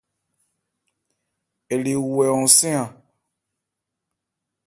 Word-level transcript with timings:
Ɛ 1.73 1.75
le 1.83 1.91
wu 2.03 2.11
hɛ 2.19 2.27
hɔnsɛ́n 2.35 2.75
a. 2.81 2.85